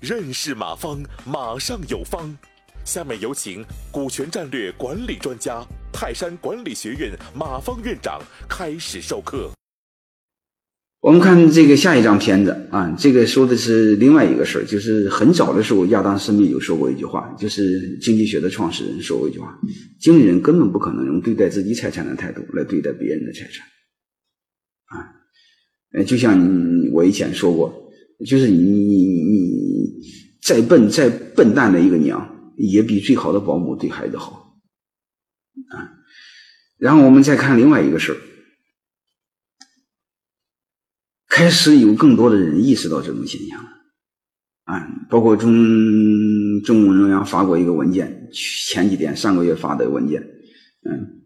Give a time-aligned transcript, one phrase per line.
[0.00, 2.36] 认识马方，马上有方。
[2.84, 9.50] 下面有请股权战略管理专家、泰山管理学院马方院长开始授课。
[11.00, 19.58] 我们看这个下一张片子啊，这个说的是另外一个事儿，就是很早的时候，亚当·斯密有说过一句话，就是经济学的创始人说过一句话：
[20.00, 23.66] 经理人根本不可能用对待自己财产的态度来对待别人的财产。
[24.86, 25.15] 啊，
[25.96, 26.38] 呃，就像
[26.92, 27.90] 我以前说过，
[28.24, 30.02] 就是你你你
[30.40, 32.34] 再笨再笨蛋的一个娘。
[32.58, 34.56] 也比最好的保姆对孩子好，
[35.68, 35.92] 啊，
[36.78, 38.16] 然后我们再看另外一个事儿，
[41.28, 43.68] 开始有更多的人意识到这种现象了，
[44.64, 45.52] 啊，包括中
[46.64, 50.22] 中共中央发过一个文件，前几天上个月发的文件，
[50.88, 51.20] 嗯，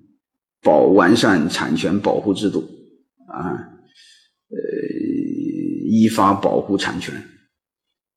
[0.62, 2.68] 保完善产权保护制度，
[3.28, 3.70] 啊，
[4.50, 4.59] 呃，
[5.88, 7.14] 依法保护产权，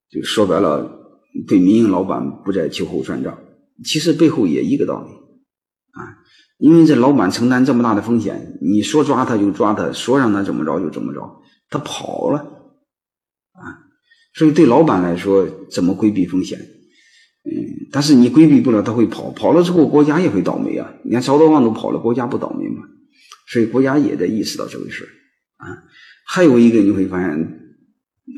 [0.09, 0.99] 就说白了。
[1.47, 3.35] 对民营老板不再秋后算账，
[3.83, 6.21] 其实背后也一个道理啊，
[6.59, 13.65] 因为这老板承担这么大的风险，你说抓他就抓他，说让他怎么着就怎么着，他跑了啊，
[14.35, 16.59] 所以对老板来说怎么规避风险？
[16.59, 20.93] 嗯，但是你规避不了，他会跑，跑了之后国家也会倒霉啊！
[21.03, 22.83] 你看曹德旺都跑了，国家不倒霉吗？
[23.47, 25.03] 所以国家也在意识到这回事
[25.57, 25.65] 啊。
[26.25, 27.59] 还有一个你会发现，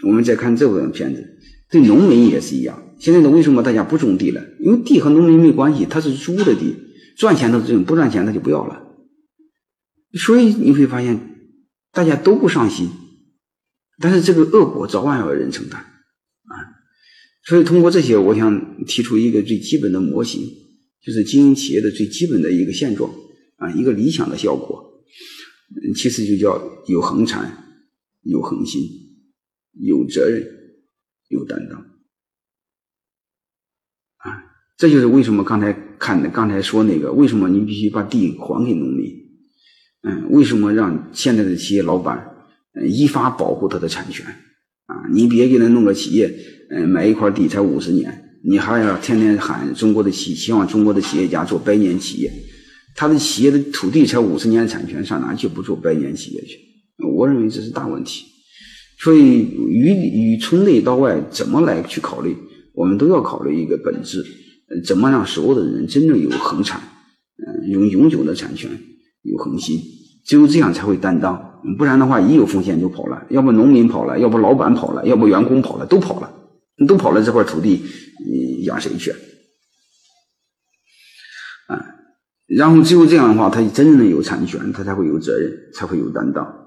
[0.05, 1.38] 我们再看这部片子，
[1.69, 2.81] 对农民也是一样。
[3.00, 4.41] 现在呢，为什么大家不种地了？
[4.59, 6.75] 因为地和农民没关系，他是租的地，
[7.17, 8.83] 赚钱他种，不赚钱他就不要了。
[10.13, 11.19] 所以你会发现，
[11.91, 12.89] 大家都不上心，
[14.00, 16.53] 但是这个恶果早晚要有人承担啊。
[17.45, 20.41] 所以通过这些，我想提出一个最基本的模型，
[21.06, 23.13] 就是经营企业的最基本的一个现状
[23.58, 25.03] 啊，一个理想的效果，
[25.95, 27.64] 其实就叫有恒产、
[28.25, 28.81] 有恒心、
[29.79, 30.45] 有责任、
[31.29, 31.79] 有担当。
[34.17, 34.43] 啊
[34.77, 39.09] 这就是为什么刚才看的，刚才说那个，为什么你必须把地还给农民？
[40.01, 42.35] 嗯，为什么让现在的企业老板
[42.85, 44.25] 依法保护他的产权？
[44.25, 46.29] 啊，你别给他弄个企业，
[46.71, 52.31] 嗯，买一块地才五十年，你还要天天喊中国的企，希望中国的企业家做百年企业，
[52.95, 56.59] 他的企业的土地才五十年产权，上哪去不做百年企业去？
[56.97, 58.25] 我认为这是大问题。
[58.97, 62.35] 所以，与与从内到外怎么来去考虑，
[62.73, 64.23] 我们都要考虑一个本质。
[64.85, 66.81] 怎么让所有的人真正有恒产？
[67.38, 68.72] 嗯，有永久的产权，
[69.22, 69.78] 有恒心，
[70.25, 71.61] 只有这样才会担当。
[71.78, 76.33] 不然的话，一有风险就跑了，要不农民跑了，要不老板跑了，要不员工跑了，都跑了，
[76.88, 77.83] 都跑了，这块土地
[78.25, 79.12] 你养谁去？
[81.67, 81.77] 啊，
[82.47, 86.64] 然后只有这样的话，他真正的有产权，他才会有责任，才会有担当。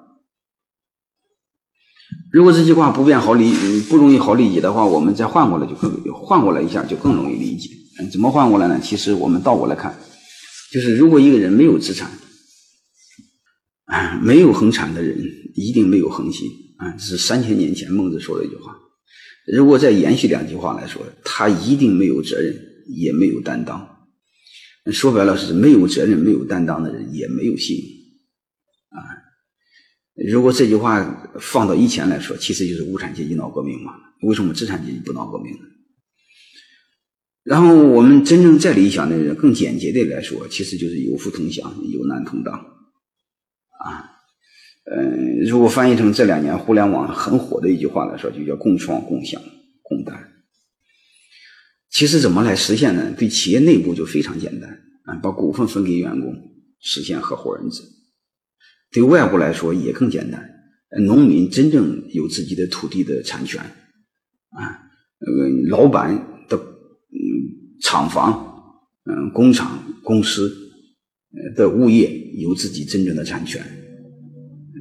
[2.32, 3.52] 如果这句话不便好理，
[3.88, 7.70] 不容易好理解的话，我们再换过来就更换过来一下就更容易理解。
[8.12, 8.80] 怎么换过来呢？
[8.82, 9.98] 其实我们倒过来看，
[10.72, 12.10] 就是如果一个人没有资产，
[13.86, 15.18] 啊，没有恒产的人，
[15.54, 16.92] 一定没有恒心啊。
[16.92, 18.76] 这是三千年前孟子说的一句话。
[19.52, 22.54] 如果再延续两句话来说，他一定没有责任，
[22.88, 23.96] 也没有担当。
[24.92, 27.86] 说白了是没有责任、没有担当的人，也没有信用
[28.90, 29.17] 啊。
[30.26, 33.92] 如果这句话放到以前来说，其实就是无产阶级闹革命嘛。
[34.22, 35.60] 为什么资产阶级不闹革命呢？
[37.44, 44.10] 然后我们真正再理想的人，更简洁的来说，其实就是有福同享，有难同当，啊，
[44.84, 49.40] 嗯，如果翻译成这两年互联网很火的一句话来说，就叫共创、共享、
[49.82, 50.32] 共担。
[51.88, 53.14] 其实怎么来实现呢？
[53.16, 54.68] 对企业内部就非常简单
[55.04, 56.34] 啊，把股份分给员工，
[56.80, 57.82] 实现合伙人制；
[58.90, 60.48] 对外部来说也更简单，
[61.04, 63.60] 农民真正有自己的土地的产权，
[64.50, 64.82] 啊，
[65.18, 66.14] 那个老板
[66.48, 67.56] 的嗯。
[67.80, 68.44] 厂房、
[69.04, 70.52] 嗯，工厂、公司
[71.54, 73.64] 的物业有自己真正的产权，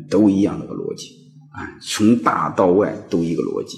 [0.10, 1.06] 都一样的个逻辑
[1.52, 3.78] 啊，从大到外都一个逻辑。